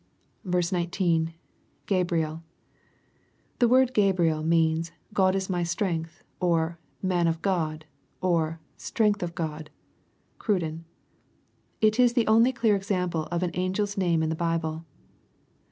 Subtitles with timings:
[0.43, 1.35] 19.—
[1.85, 2.39] [Gabrid.]
[3.59, 7.85] The word Gabriel means "God is my strength," or "Man of God,"
[8.19, 9.69] or "strength of God."
[10.39, 10.85] (Crtiden,)
[11.81, 14.85] It is the only clear example of an angel's name in the Bible.